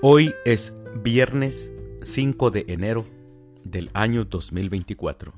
[0.00, 0.72] Hoy es
[1.02, 3.04] viernes 5 de enero
[3.64, 5.32] del año 2024,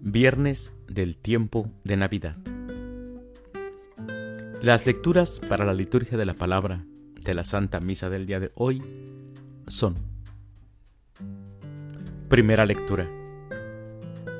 [0.00, 2.38] viernes del tiempo de Navidad.
[4.62, 6.86] Las lecturas para la liturgia de la palabra
[7.22, 8.82] de la Santa Misa del día de hoy
[9.66, 9.96] son
[12.30, 13.06] Primera lectura.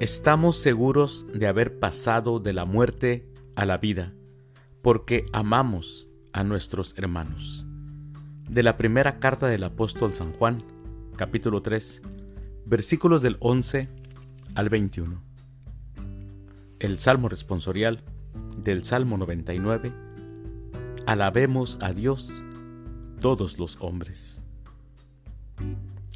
[0.01, 4.15] Estamos seguros de haber pasado de la muerte a la vida,
[4.81, 7.66] porque amamos a nuestros hermanos
[8.49, 10.63] de la primera carta del apóstol San Juan,
[11.17, 12.03] capítulo 3,
[12.65, 13.89] versículos del 11
[14.55, 15.21] al 21.
[16.79, 18.03] El Salmo responsorial
[18.59, 19.93] del Salmo 99.
[21.07, 22.31] Alabemos a Dios
[23.21, 24.43] todos los hombres.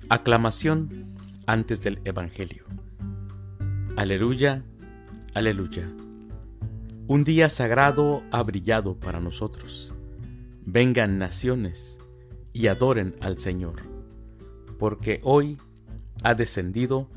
[0.09, 2.65] Aclamación antes del Evangelio.
[3.97, 4.65] Aleluya,
[5.35, 5.89] aleluya.
[7.09, 9.93] Un día sagrado ha brillado para nosotros.
[10.65, 12.00] Vengan naciones
[12.61, 13.77] y adoren al Señor,
[14.79, 15.57] porque hoy
[16.23, 17.09] ha descendido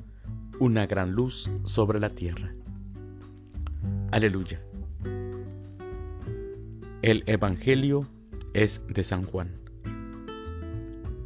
[0.58, 2.56] una gran luz sobre la tierra.
[4.12, 4.62] Aleluya.
[7.02, 8.08] El Evangelio
[8.54, 9.50] es de San Juan.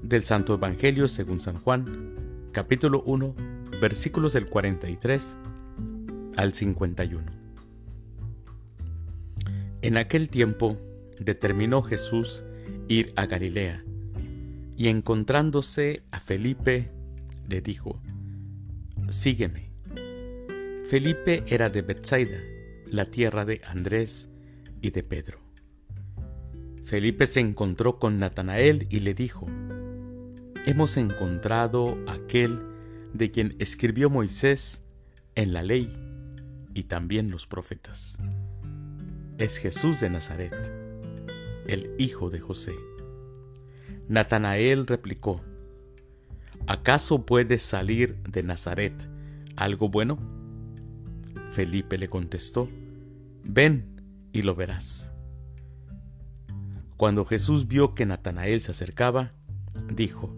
[0.01, 3.35] Del Santo Evangelio según San Juan, capítulo 1,
[3.79, 5.37] versículos del 43
[6.37, 7.23] al 51.
[9.83, 10.75] En aquel tiempo
[11.19, 12.43] determinó Jesús
[12.87, 13.83] ir a Galilea
[14.77, 16.91] y encontrándose a Felipe,
[17.49, 17.99] le dijo,
[19.09, 19.71] Sígueme.
[20.87, 22.39] Felipe era de Bethsaida,
[22.85, 24.29] la tierra de Andrés
[24.81, 25.39] y de Pedro.
[26.85, 29.47] Felipe se encontró con Natanael y le dijo,
[30.67, 32.59] Hemos encontrado aquel
[33.13, 34.83] de quien escribió Moisés
[35.35, 35.91] en la ley
[36.73, 38.15] y también los profetas.
[39.39, 40.53] Es Jesús de Nazaret,
[41.65, 42.75] el hijo de José.
[44.09, 45.41] Natanael replicó,
[46.65, 48.93] ¿acaso puede salir de Nazaret
[49.55, 50.17] algo bueno?
[51.51, 52.69] Felipe le contestó,
[53.43, 54.01] ven
[54.31, 55.11] y lo verás.
[56.95, 59.33] Cuando Jesús vio que Natanael se acercaba,
[59.93, 60.33] dijo,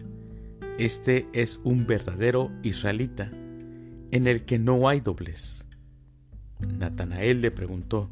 [0.78, 3.30] Este es un verdadero israelita,
[4.10, 5.64] en el que no hay doblez.
[6.78, 8.10] Natanael le preguntó,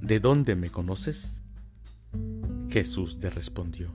[0.00, 1.40] ¿De dónde me conoces?
[2.68, 3.94] Jesús le respondió,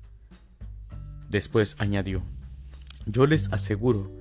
[1.31, 2.23] Después añadió,
[3.05, 4.11] Yo les aseguro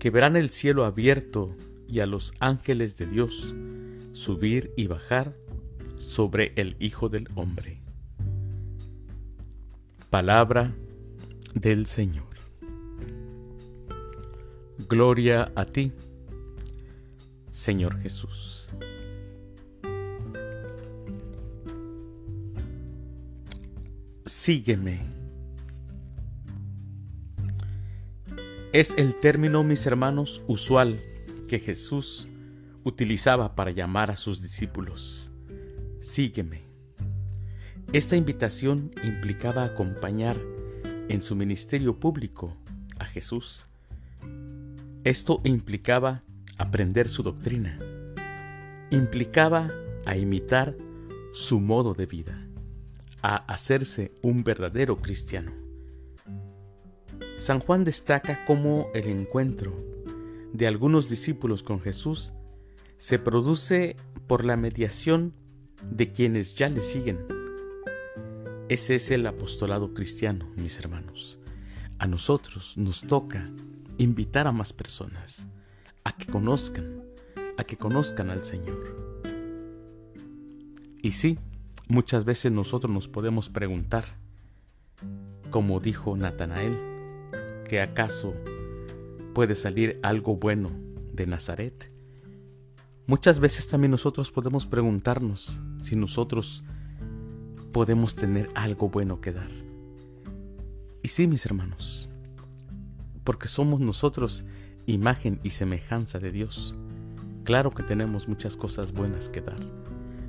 [0.00, 1.54] que verán el cielo abierto
[1.86, 3.54] y a los ángeles de Dios
[4.12, 5.36] subir y bajar
[6.00, 7.80] sobre el Hijo del Hombre.
[10.10, 10.74] Palabra
[11.54, 12.26] del Señor.
[14.88, 15.92] Gloria a ti,
[17.52, 18.68] Señor Jesús.
[24.26, 25.17] Sígueme
[28.72, 31.00] Es el término, mis hermanos, usual
[31.48, 32.28] que Jesús
[32.84, 35.30] utilizaba para llamar a sus discípulos.
[36.02, 36.64] Sígueme.
[37.94, 40.36] Esta invitación implicaba acompañar
[41.08, 42.58] en su ministerio público
[42.98, 43.68] a Jesús.
[45.02, 46.22] Esto implicaba
[46.58, 47.78] aprender su doctrina.
[48.90, 49.70] Implicaba
[50.04, 50.76] a imitar
[51.32, 52.46] su modo de vida,
[53.22, 55.67] a hacerse un verdadero cristiano.
[57.38, 59.72] San Juan destaca cómo el encuentro
[60.52, 62.32] de algunos discípulos con Jesús
[62.98, 63.94] se produce
[64.26, 65.32] por la mediación
[65.88, 67.20] de quienes ya le siguen.
[68.68, 71.38] Ese es el apostolado cristiano, mis hermanos.
[72.00, 73.48] A nosotros nos toca
[73.98, 75.46] invitar a más personas
[76.02, 77.04] a que conozcan,
[77.56, 79.22] a que conozcan al Señor.
[81.02, 81.38] Y sí,
[81.86, 84.04] muchas veces nosotros nos podemos preguntar,
[85.50, 86.97] como dijo Natanael,
[87.68, 88.34] que acaso
[89.34, 90.70] puede salir algo bueno
[91.12, 91.92] de Nazaret.
[93.06, 96.64] Muchas veces también nosotros podemos preguntarnos si nosotros
[97.72, 99.50] podemos tener algo bueno que dar.
[101.02, 102.10] Y sí, mis hermanos,
[103.22, 104.44] porque somos nosotros
[104.86, 106.76] imagen y semejanza de Dios.
[107.44, 109.60] Claro que tenemos muchas cosas buenas que dar.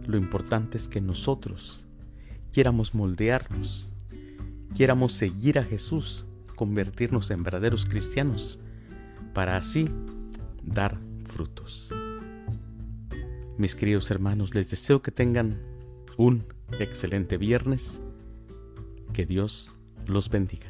[0.06, 1.86] Lo importante es que nosotros
[2.52, 3.92] quiéramos moldearnos,
[4.76, 6.26] quiéramos seguir a Jesús
[6.60, 8.60] convertirnos en verdaderos cristianos
[9.34, 9.88] para así
[10.62, 11.96] dar frutos.
[13.58, 15.58] Mis queridos hermanos, les deseo que tengan
[16.18, 16.44] un
[16.78, 18.02] excelente viernes.
[19.14, 19.74] Que Dios
[20.06, 20.69] los bendiga.